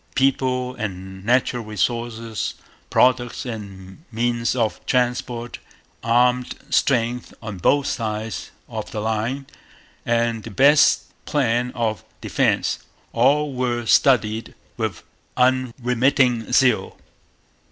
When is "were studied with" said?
13.53-15.03